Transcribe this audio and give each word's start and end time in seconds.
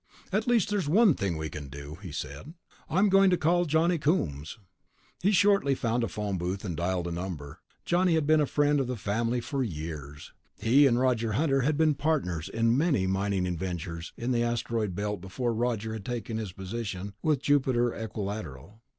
"At 0.31 0.47
least 0.47 0.69
there's 0.71 0.89
one 0.89 1.13
thing 1.13 1.37
we 1.37 1.47
can 1.47 1.67
do," 1.67 1.99
he 2.01 2.11
said. 2.11 2.55
"I'm 2.89 3.07
going 3.07 3.29
to 3.29 3.37
call 3.37 3.65
Johnny 3.65 3.99
Coombs." 3.99 4.57
He 5.21 5.29
shortly 5.29 5.75
found 5.75 6.03
a 6.03 6.07
phone 6.07 6.39
booth 6.39 6.65
and 6.65 6.75
dialed 6.75 7.05
a 7.05 7.11
number. 7.11 7.59
Johnny 7.85 8.15
had 8.15 8.25
been 8.25 8.41
a 8.41 8.47
friend 8.47 8.79
of 8.79 8.87
the 8.87 8.95
family 8.95 9.41
for 9.41 9.61
years; 9.63 10.33
he 10.57 10.87
and 10.87 10.97
Roger 10.97 11.33
Hunter 11.33 11.61
had 11.61 11.77
been 11.77 11.93
partners 11.93 12.49
in 12.49 12.75
many 12.75 13.05
mining 13.05 13.55
ventures 13.55 14.11
in 14.17 14.31
the 14.31 14.41
Asteroid 14.41 14.95
Belt 14.95 15.21
before 15.21 15.53
Roger 15.53 15.93
had 15.93 16.03
taken 16.05 16.39
his 16.39 16.51
position 16.51 17.13
with 17.21 17.43
Jupiter 17.43 17.93
Equilateral. 17.93 18.81